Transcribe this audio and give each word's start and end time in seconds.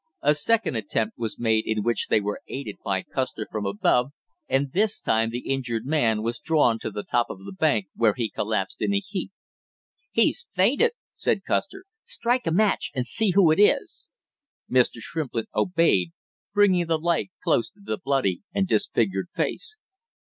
A 0.23 0.33
second 0.33 0.75
attempt 0.75 1.15
was 1.19 1.37
made 1.37 1.67
in 1.67 1.83
which 1.83 2.07
they 2.07 2.19
were 2.19 2.41
aided 2.47 2.77
by 2.83 3.03
Custer 3.03 3.47
from 3.51 3.67
above, 3.67 4.07
and 4.49 4.71
this 4.73 4.99
time 4.99 5.29
the 5.29 5.47
injured 5.47 5.85
man 5.85 6.23
was 6.23 6.39
drawn 6.39 6.79
to 6.79 6.89
the 6.89 7.03
top 7.03 7.29
of 7.29 7.45
the 7.45 7.51
bank, 7.51 7.85
where 7.95 8.15
he 8.17 8.27
collapsed 8.27 8.81
in 8.81 8.95
a 8.95 8.99
heap. 8.99 9.31
"He's 10.11 10.47
fainted!" 10.55 10.93
said 11.13 11.45
Custer. 11.45 11.85
"Strike 12.07 12.47
a 12.47 12.51
match 12.51 12.89
and 12.95 13.05
see 13.05 13.33
who 13.35 13.51
it 13.51 13.59
is!" 13.59 14.07
Mr. 14.67 14.97
Shrimplin 14.97 15.45
obeyed, 15.53 16.13
bringing 16.51 16.87
the 16.87 16.97
light 16.97 17.29
close 17.43 17.69
to 17.69 17.79
the 17.79 17.99
bloody 18.03 18.41
and 18.55 18.67
disfigured 18.67 19.27
face. 19.35 19.77